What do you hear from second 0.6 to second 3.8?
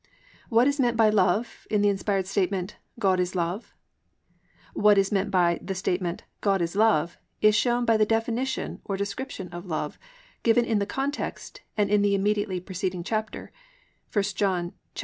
is meant by "love" in the inspired statement, +"God is Love"+?